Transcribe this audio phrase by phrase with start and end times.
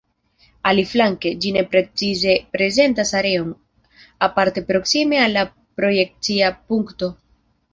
[0.69, 3.53] Aliflanke, ĝi ne precize prezentas areon,
[4.29, 5.45] aparte proksime al la
[5.83, 7.13] projekcia punkto.